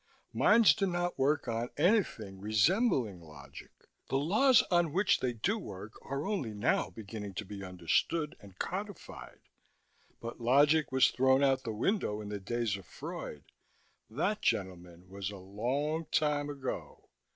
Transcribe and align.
Minds 0.33 0.73
do 0.73 0.87
not 0.87 1.19
work 1.19 1.47
on 1.47 1.69
anything 1.77 2.41
resembling 2.41 3.21
logic. 3.21 3.85
The 4.09 4.17
laws 4.17 4.63
on 4.71 4.93
which 4.93 5.19
they 5.19 5.31
do 5.31 5.59
work 5.59 5.93
are 6.01 6.25
only 6.25 6.55
now 6.55 6.89
beginning 6.89 7.35
to 7.35 7.45
be 7.45 7.63
understood 7.63 8.35
and 8.39 8.57
codified: 8.57 9.41
but 10.19 10.41
logic 10.41 10.91
was 10.91 11.11
thrown 11.11 11.43
out 11.43 11.65
the 11.65 11.71
window 11.71 12.19
in 12.19 12.29
the 12.29 12.39
days 12.39 12.77
of 12.77 12.87
Freud. 12.87 13.43
That, 14.09 14.41
gentlemen, 14.41 15.07
was 15.07 15.29
a 15.29 15.37
long 15.37 16.05
time 16.05 16.49
ago. 16.49 17.09